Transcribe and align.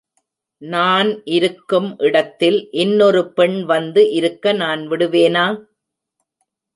நான் 0.61 1.09
இருக்கும் 1.27 1.89
இடத்தில் 1.99 2.57
இன் 2.73 2.95
னொரு 2.95 3.21
பெண் 3.31 3.57
வந்து 3.65 4.11
இருக்க 4.11 4.53
நான் 4.53 4.87
விடுவேனா? 4.87 5.45